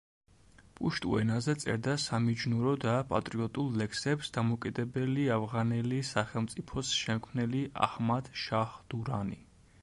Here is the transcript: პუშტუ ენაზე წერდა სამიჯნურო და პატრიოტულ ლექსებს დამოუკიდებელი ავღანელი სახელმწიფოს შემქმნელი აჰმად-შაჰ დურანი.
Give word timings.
პუშტუ 0.77 1.11
ენაზე 1.17 1.53
წერდა 1.63 1.91
სამიჯნურო 2.03 2.71
და 2.85 2.95
პატრიოტულ 3.11 3.69
ლექსებს 3.83 4.33
დამოუკიდებელი 4.39 5.27
ავღანელი 5.37 6.01
სახელმწიფოს 6.13 6.97
შემქმნელი 7.03 7.63
აჰმად-შაჰ 7.91 8.67
დურანი. 8.97 9.41